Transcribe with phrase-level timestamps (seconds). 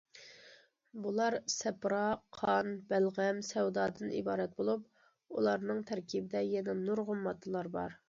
[1.03, 1.99] بۇلار سەپرا،
[2.39, 7.99] قان، بەلغەم، سەۋدادىن ئىبارەت بولۇپ، ئۇلارنىڭ تەركىبىدە يەنە نۇرغۇن ماددىلار بار.